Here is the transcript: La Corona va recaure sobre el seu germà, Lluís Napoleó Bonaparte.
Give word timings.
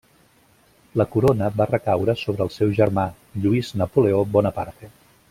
La 1.01 1.05
Corona 1.15 1.49
va 1.59 1.67
recaure 1.71 2.15
sobre 2.23 2.45
el 2.49 2.53
seu 2.57 2.73
germà, 2.81 3.07
Lluís 3.45 3.71
Napoleó 3.83 4.27
Bonaparte. 4.39 4.91